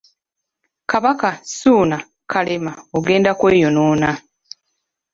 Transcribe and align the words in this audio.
Kabaka, 0.91 1.29
Ssuuna, 1.47 1.97
Kalema, 2.31 2.73
Ogenda 2.97 3.31
kweyonoona. 3.39 4.09